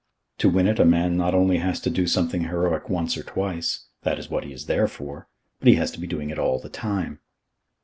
[0.39, 3.85] To win it a man not only has to do something heroic once or twice
[4.01, 5.27] that is what he is there for
[5.59, 7.19] but he has to be doing it all the time.